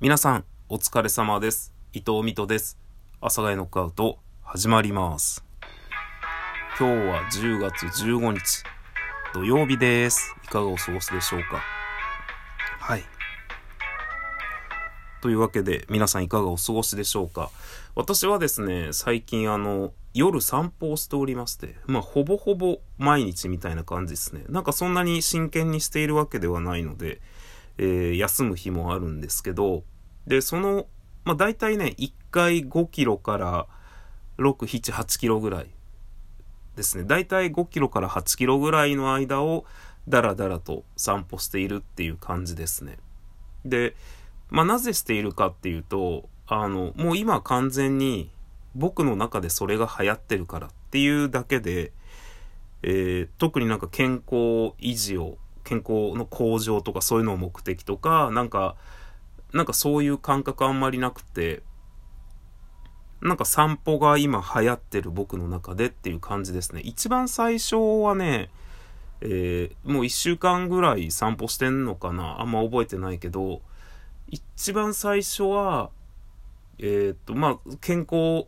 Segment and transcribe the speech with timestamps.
[0.00, 1.74] 皆さん、お疲れ様です。
[1.92, 2.78] 伊藤美斗です。
[3.20, 5.44] 阿佐ヶ谷ノックアウト、始まります。
[6.78, 8.62] 今日は10月15日、
[9.34, 10.36] 土曜日です。
[10.44, 11.60] いかがお過ごしでしょうか？
[12.78, 13.02] はい。
[15.20, 17.50] というわけで、皆さんいかがお過ごしでしょうか？
[17.96, 24.44] 私はですね、最近あの、夜散歩をしておりまして、まあ、ほぼほぼ毎日みたいな感じですね。
[24.48, 27.20] なんかそんなに真剣にしているわけではないので、
[27.78, 29.84] えー休む日もあるんですけど、
[30.26, 30.86] で、その、
[31.24, 33.66] まあ、大体ね、1回5キロから
[34.38, 35.66] 6、7、8キロぐらい
[36.76, 37.04] ですね。
[37.04, 39.64] 大体5キロから8キロぐらいの間を
[40.08, 42.98] ダラダラと散歩しているっていう感じですね。
[43.64, 43.94] で、
[44.50, 48.30] まあ、なぜしているかっていうと、あの、もう今完全に
[48.74, 51.92] 僕の中でそれが流行ってるからっていうだけで、
[52.82, 55.36] えー特になんか健康維持を、
[55.68, 58.76] 健康の向上とかそういうのを目的とか、なんか、
[59.52, 61.62] なんかそういう感覚あんまりなくて、
[63.20, 66.80] なんか散歩が今流行ってる僕の中でっていう感じですね。
[66.80, 68.48] 一番最初はね、
[69.20, 72.40] えーもう一週間ぐらい散歩してんのかな？
[72.40, 73.60] あんま覚えてないけど、
[74.28, 75.90] 一番最初は、
[76.78, 78.46] えーっと、まあ、健康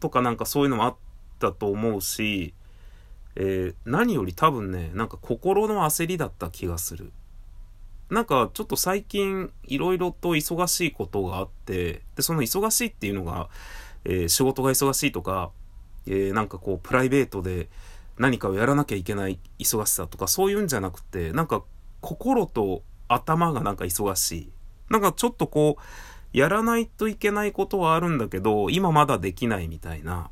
[0.00, 0.96] とかなんかそういうのもあっ
[1.38, 2.52] たと思うし、
[3.40, 7.12] えー何より多分ね、なんか心の焦りだった気がする。
[8.10, 13.48] なんかちょっと最近いろいろと忙しいことがあって、で、その忙しいっていうのが、
[14.04, 15.50] えー仕事が忙しいとか、
[16.06, 17.68] えーなんかこうプライベートで
[18.18, 21.62] 何かをやらなきゃいけない忙しさとかそういうんじゃなくて、なんか
[22.00, 24.50] 心と頭がなんか忙しい。
[24.90, 30.30] なんかちょっとこう、やらないといけないことはあるんだけど、今まだできないみたいな、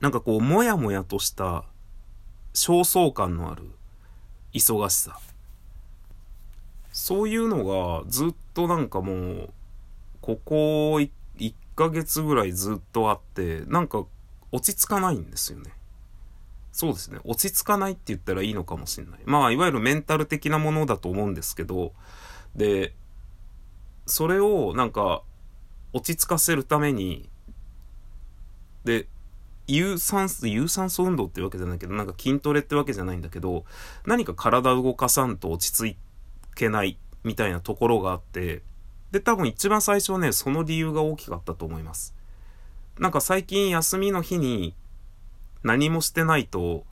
[0.00, 1.64] なんかこう、もやもやとした、
[2.54, 3.70] 焦燥感のある
[4.52, 5.18] 忙しさ。
[6.92, 9.50] そういうのがずっとなんかもう、
[10.22, 11.10] ここ1
[11.76, 14.04] ヶ月ぐらいずっとあって、なんか
[14.50, 15.72] 落ち着かないんですよね。
[16.72, 17.20] そうですね。
[17.24, 19.20] 落ち着かないって言ったらいいのかもしれない。
[19.24, 21.92] まあ、いわゆるメンタル的なものだと思うんですけど、
[22.54, 22.94] で、
[24.06, 25.22] それをなんか
[25.92, 27.28] 落ち着かせるために、
[28.84, 29.08] で、
[29.66, 33.64] 有酸素、有酸素運動ってわけじゃないけど、なんか筋トレってわけじゃないんだけど、
[34.06, 35.96] 何か体動かさんと落ち着
[36.54, 38.62] けないみたいなところがあって、
[39.10, 42.14] で、多分一番最初はね、その理由が大きかったと思います。
[42.98, 44.74] なんか最近休みの日に
[45.62, 46.84] 何もしてないと、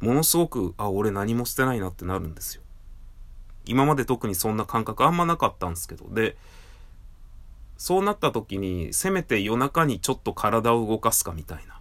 [0.00, 2.62] ものすごく、あ、俺何もしてないなってなるんですよ。
[3.64, 6.08] 今まで特にそんな感覚あんまなかったんですけど。
[6.10, 6.36] で、
[7.78, 11.75] そうなった時に、せめて夜中にちょっと体を動かすかみたいな。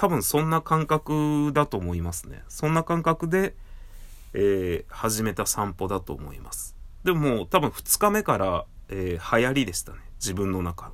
[0.00, 2.42] 多分そんな感覚だと思いますね。
[2.48, 3.54] そんな感覚で、
[4.32, 6.74] えー始めた散歩だと思います。
[7.04, 9.98] でももう多分2日目から、えー流行りでしたね。
[10.14, 10.92] 自分の中の。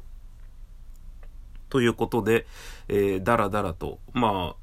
[1.69, 2.49] ということで、
[2.89, 4.57] えー、だらだらと、まあ、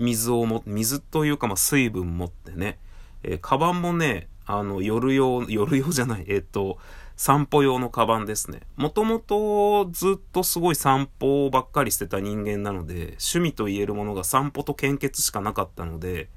[0.00, 2.80] 水をも、水というか、まあ、水分持ってね、
[3.22, 6.78] えー、カバンもね、あの、夜用、夜用じゃない、えっ、と、
[7.16, 8.60] 散歩用のカバンですね。
[8.76, 16.28] もともとずっとすごい散歩ばっかりしてた人間なので、趣味と言えるものが散歩と献血しかなかったので、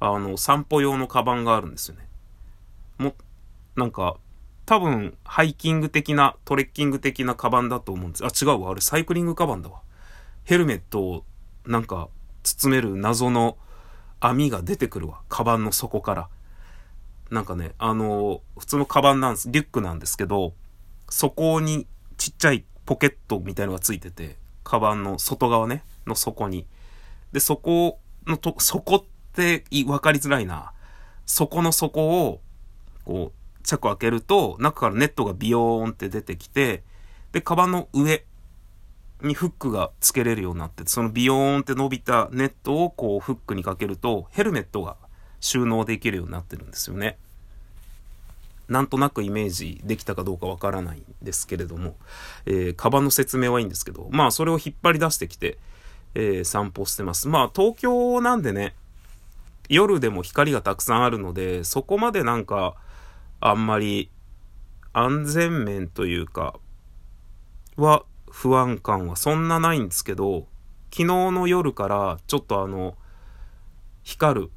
[0.00, 2.08] あの、散歩用のカバンがあるんですよね。
[2.98, 3.14] も、
[3.76, 4.16] なんか、
[4.66, 8.24] 多分、ハイキング的な、トレッキング的なカバンだと思うんです。
[8.24, 8.70] あ、違うわ。
[8.70, 9.80] あれ、サイクリングカバンだわ。
[10.44, 11.24] ヘルメットを、
[11.66, 12.08] なんか、
[12.42, 13.56] 包める謎の
[14.20, 15.20] 網が出てくるわ。
[15.28, 16.28] カバンの底から。
[17.30, 19.50] なんかね、あの普通のカバンなんです。
[19.50, 20.54] リュックなんですけど、
[21.08, 21.86] そこに
[22.16, 26.66] ちっちゃいポケットみたいのがついてて、カバンの外側ね、の底に。
[27.32, 30.72] で、そこのと、底ってい分かりづらいな。
[31.26, 32.40] 底の底を、
[33.04, 36.82] こう、チャック開けると、中からネットがビヨーンって出てきて、
[37.32, 38.24] で、カバンの上
[39.22, 44.96] にフックがつけれるようになって、そのビヨーンって伸びたネットをこうフックにかけると、ヘルメットが
[45.44, 47.18] 収納できるようになってるんですよね。
[48.66, 51.96] なんとなくイメージできたかどうかわからないんですけれども、
[52.46, 55.58] えー、カバンの説明はいいんですけど、まあそれを引っ張り出してきて、
[56.14, 57.28] えー散歩してます。
[57.28, 58.74] まあ東京なんでね、
[59.68, 62.74] 夜でも光がたくさんあるので、そこまでなんか、
[63.40, 64.10] あんまり
[64.94, 66.54] 安全面というか、
[67.76, 70.46] は不安感はそんなないんですけど、
[70.90, 72.96] 昨日の夜からちょっとあの、
[74.04, 74.50] 光る、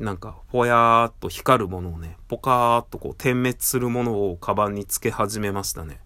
[0.00, 6.00] なんか、ぽやーっと光るものをね、ポカーっとこう点滅するものをカバンにつけ始めましたね。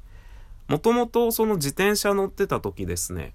[0.69, 3.35] もともとその自転車乗ってた時ですね、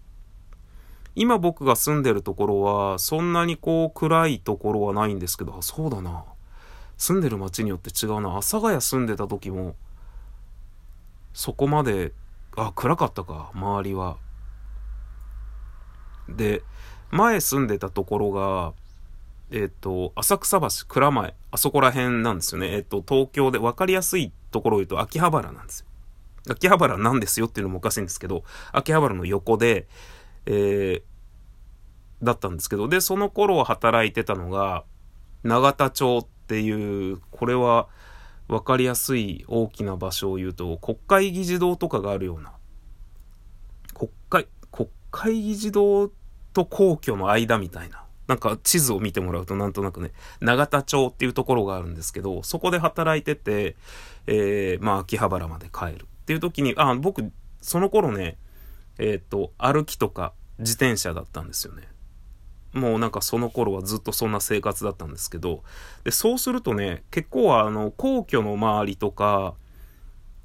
[1.15, 6.25] 今僕が住んでるところは、そんなにこう暗いところはないんですけど、あ、そうだな。
[6.97, 8.31] 住んでる街によって違うな。
[8.31, 9.75] 阿佐ヶ谷住んでた時も、
[11.33, 12.13] そこまで、
[12.55, 14.17] あ、暗かったか、周りは。
[16.29, 16.63] で、
[17.09, 18.73] 前住んでたところが、
[19.51, 22.73] えっ、と、浅草橋、蔵前、あそこら辺なんですよね。
[22.73, 25.87] えっ、と、東京で分かりやすいところを言うと秋葉原なんですよ。
[26.49, 29.87] 秋葉原なんですよっていうのもおかしいんですけど、秋葉原の横で、
[30.45, 34.83] えー、だったんですけど、で、その頃働いてたのが、
[35.43, 37.87] 永田町っていう、これは
[38.47, 42.53] 分かりやすい大きな場所を言うと、国会議事堂とかがあるような、
[43.93, 46.11] 国会、国会議事堂
[46.53, 53.75] と皇居の間みたいな、なんか地図を見てもらうとなんとなくね、永田町っていうところがあるんですけど、そこで働いてて、
[54.27, 57.31] えー、まあ秋葉原まで帰るっていう時に、あ、僕、
[57.61, 58.37] その頃ね、
[58.99, 61.87] えっ、と、歩きとか自転車だったんですよね。
[62.73, 65.63] もうなんかその頃はずっとそんな生活だったんですけど、
[66.03, 69.55] で、そうするとね、結構あの、皇居の周りとか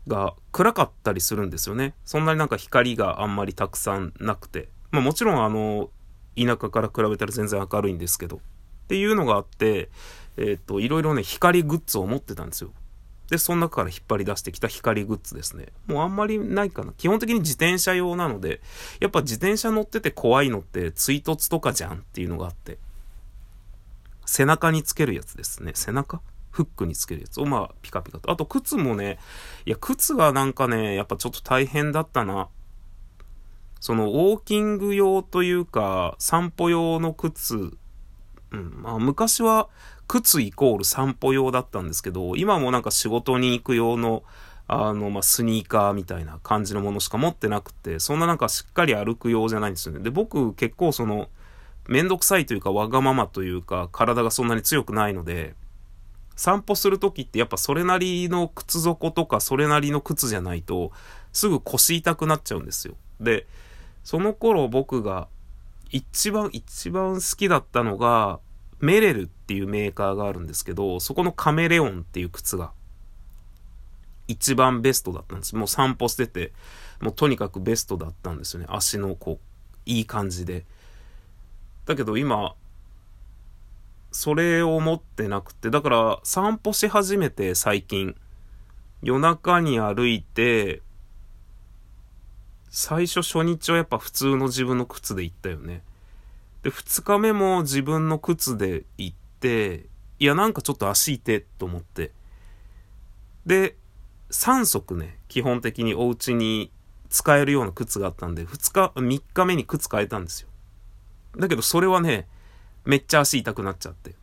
[0.07, 1.95] が暗かったりするんですよね。
[2.05, 4.69] そんなになんか光があんまりたくさんなくて。
[4.91, 5.91] まあもちろんあの、
[6.37, 8.37] 田舎から比べたら全然明るいんですけど。
[8.37, 8.41] っ
[8.89, 9.91] ていうのがあって、
[10.37, 12.71] えっ、ー、と、いろいろね、光グッズを持ってたんですよ。
[13.31, 15.69] で、その中から引っ張り出してきた光グッズですね。
[15.87, 16.93] もうあんまりないかな。
[16.93, 18.61] 基本的に自転車用なので、
[19.01, 22.79] やっぱ自転車乗ってて怖いのって追突とかじゃんっていうのがあって。
[24.27, 25.73] 背中につけるやつですね。
[25.75, 26.21] 背中？
[26.51, 28.31] フックにつけるやつをまあピカピカと。
[28.31, 29.19] あと靴もね、
[29.65, 32.49] いや靴がなんかね、やっぱちょっと大変だったな。
[33.83, 37.77] そのウォーキング用というか散歩用の靴、
[38.53, 39.69] うん、まあ昔は
[40.07, 44.23] 靴イコール散歩用だったんですけど、今もなんか仕事に行く用の、
[44.69, 50.01] あの、まあ、スニーカーみたいな感じのものしか持ってなくて、そんななんかしっかり歩く用じゃないんですよね。
[50.01, 51.29] で、僕結構その、
[51.89, 55.57] めんどくさいというかわがままというか、体がそんなに強くないので、
[56.37, 60.93] 散歩するときってやっぱそれなりの靴底とかそれなりの靴じゃないと、
[61.33, 62.95] すぐ腰痛くなっちゃうんですよ。
[63.19, 63.47] で、
[64.05, 65.29] その頃僕が
[65.91, 68.41] 一番一番好きだったのが、
[68.81, 72.73] メレルっていうメーカーがあるんですけど、そこのカメレオンっていう靴が
[74.27, 75.55] 一番ベストだったんです。
[75.55, 76.53] もう散歩してて、
[77.01, 78.67] もうとにかくベストだったんですよね。
[78.69, 80.65] 足のこう、いい感じで。
[81.87, 82.55] だけど今、
[84.11, 88.17] それを持ってなくて、だから散歩し始めて最近、
[89.03, 90.81] 夜中に歩いて、
[92.75, 95.83] 最初初日はやっぱ普通の自分の靴で行ったよね。
[96.63, 99.85] で、二日目も自分の靴で行って、
[100.19, 102.13] いや、なんかちょっと足痛てと思って。
[103.45, 103.77] で、
[104.31, 106.73] 3足ね、基本的にお家に
[107.11, 110.49] 使えるような靴があったんで、2日、3日目に靴変えたんですよ。
[111.37, 112.27] だけどそれはね、
[112.87, 114.15] めっちゃ足痛くなっちゃって。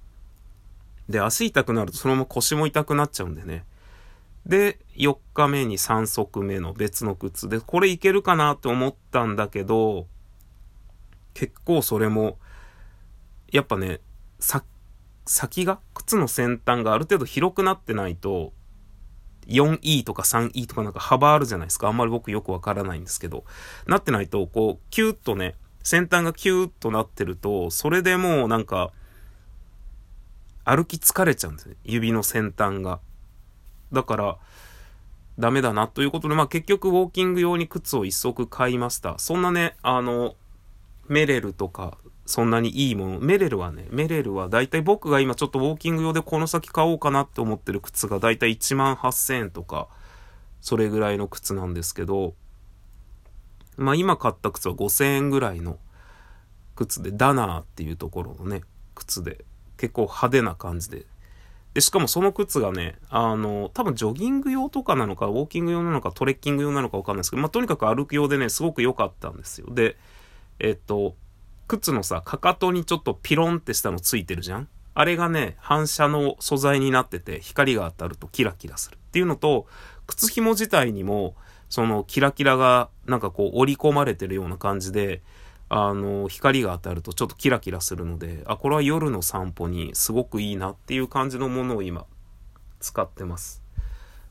[1.08, 3.64] で、足痛くなるとそのまま腰も痛くなっちゃうんでね。
[4.50, 10.08] で、4日目に3足目の別の靴で、これいけるかなって思ったんだけど、
[11.36, 12.40] 結構それも、
[13.52, 14.02] やっぱね、
[14.40, 14.64] さ、
[15.28, 18.52] 先が、靴の先端がある程度広くなってないと、
[19.46, 21.88] 4E とか 3E とかなんか幅あるじゃないですか。
[21.88, 23.46] あんまり僕よくわからないんですけど。
[23.86, 25.54] なってないと、こう、キューッとね、
[25.84, 28.92] 先端がキューッとなってると、それでもうなんか、
[30.66, 31.76] 歩き疲れちゃうんですね。
[31.84, 33.00] 指の先端が。
[33.92, 34.38] だから、
[35.38, 39.18] ダメだなということで、まあ結局ウォーキング用に靴を一足買いました。
[39.20, 40.36] そんなね、あの、
[41.08, 43.20] メレルとか、そんなにいいもの。
[43.20, 49.88] メレルはね、メレルはだいたい僕が今ちょっとウォーキング用でこの先買おうかなって思ってる靴がだいたい1万8000円とか、
[50.62, 52.36] それぐらいの靴なんですけど、
[53.78, 55.80] まあ今買った靴は5000円ぐらいの
[56.76, 58.62] 靴で、ダナーっていうところのね、
[58.94, 59.46] 靴で、
[59.78, 61.06] 結構派手な感じで。
[61.74, 69.68] で、しかもその靴がね、あの、多分ジョギング用とかなのか、ウォーキング用なのか、トレッキング用なのかわかんないですけど、まあとにかく歩く用でね、すごく良かったんですよ。
[69.74, 69.98] で、
[70.60, 71.16] えっと、
[71.68, 74.68] 靴のさ、かかとにちょっとピロンってしたのついてるじゃん？
[74.96, 79.68] あれがね、反射の素材になってて、光が当たるとキラキラするっていうのと、
[80.08, 81.36] 靴紐自体にも、
[81.70, 85.22] そのキラキラがなんかこう織り込まれてるような感じで、
[85.70, 92.06] あの、光が当たるとちょっとキラキラするので、あ、これは夜の散歩にすごくいいなっていう感じのものを今、
[92.80, 93.62] 使ってます。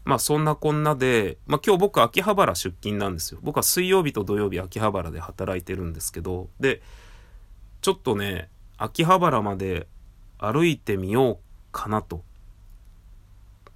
[0.04, 3.40] まあそんなこんなで、まあ今日僕秋葉原出勤なんですよ。
[3.42, 6.82] 僕は水曜日と土曜日秋葉原で働いてるんですけど、で、
[7.82, 9.86] ちょっとね、秋葉原まで
[10.38, 11.38] 歩いてみよう
[11.70, 12.24] かなと。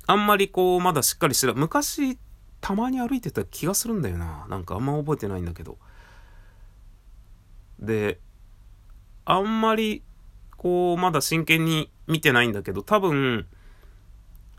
[0.07, 2.19] あんまりこう、まだしっかりして昔、
[2.61, 4.47] たまに歩いてた気がするんだよな。
[4.49, 5.79] なんかあんま覚えてないんだけど。
[7.83, 8.19] で、
[9.27, 10.03] あんまり、
[10.57, 13.47] こう、まだ真剣に見てないんだけど、多分、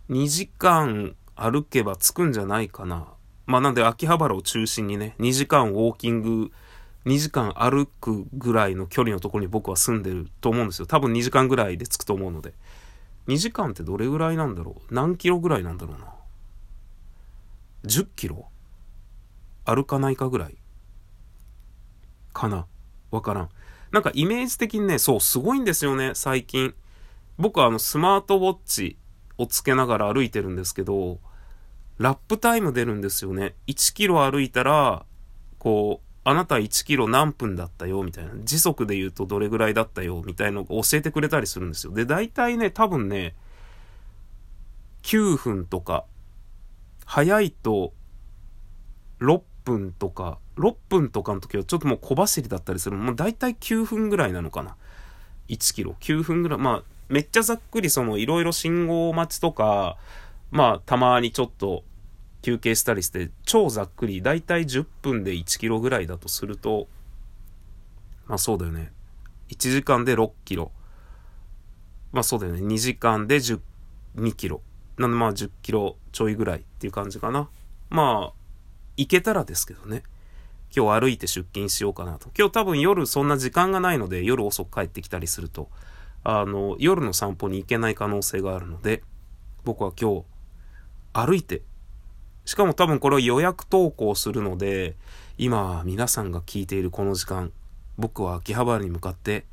[0.09, 3.07] 2時間歩けば着くんじゃないかな。
[3.45, 6.51] まあなんで秋葉原を中心にね、2時間ウォーキング、
[7.05, 10.85] 2時間歩くぐらいの距離のところに僕は住んでると思うんですよ。
[10.85, 12.53] 多分2時間ぐらいで着くと思うので。
[13.27, 14.93] 2時間ってどれぐらいなんだろう？
[14.93, 16.07] 何キロぐらいなんだろうな
[17.85, 18.49] ？10キロ？
[19.65, 20.57] 歩かないかぐらい？
[22.33, 22.65] かな
[23.15, 23.49] わからん。
[23.91, 26.73] なんかイメージ的にね、そう、すごいんですよね、最近。
[27.37, 28.97] 僕はあのスマートウォッチ
[29.37, 31.19] をつけながら歩いてるんですけど、
[31.99, 33.53] ラップタイム出るんですよね。
[33.67, 35.05] 1キロ歩いたら、
[35.59, 38.31] こう、あなた1キロ何分だったよ、みたいな。
[38.43, 41.93] 時速で言うとどれぐらいだったよ、みたいなのを教えてくれたりするんですよ。
[41.93, 43.35] で、大体ね、多分ね、
[45.03, 46.05] 9分とか、
[47.05, 47.93] 早いと
[49.19, 52.97] 6分とか、6分とかの時はちょっともう小走りだったりする。
[52.97, 54.75] もう大体9分ぐらいなのかな。
[55.49, 55.95] 1キロ。
[55.99, 56.59] 9分ぐらい。
[56.59, 59.97] まあ、めっちゃざっくりその、いろいろ信号待ちとか、
[60.51, 61.83] まあ、たまにちょっと
[62.43, 66.87] 休憩したりして、超ざっくり、だいたい10分で1キロぐらいだとすると、
[68.27, 68.91] まあそうだよね。
[69.49, 70.71] 1時間で6キロ。
[72.11, 72.61] まあそうだよね。
[72.61, 73.59] 2時間で12
[74.35, 74.61] キロ。
[74.97, 77.49] なんでまあ10キロちょいぐらいっていう感じかな。
[77.89, 78.42] まあ、
[78.97, 80.03] 行けたらですけどね。
[80.75, 82.29] 今日歩いて出勤しようかなと。
[82.37, 85.69] 今日多分夜そんな時間がないので、夜遅く帰ってきたりすると、
[86.23, 89.03] あの、夜の散歩に行けない可能性があるので、
[89.63, 90.23] 僕は今日、
[91.13, 91.61] 歩いて、
[92.45, 94.95] しかも多分これを予約投稿するので、
[95.37, 97.51] 今皆さんが聞いているこの時間、
[97.97, 99.45] 僕は秋葉原に向かって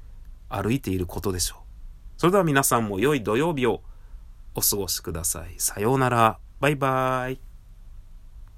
[0.49, 1.61] 歩いていることでしょう。
[2.17, 3.83] それでは皆さんも良い土曜日を
[4.55, 5.55] お過ごしください。
[5.59, 6.39] さようなら。
[6.61, 7.50] バイバーイ。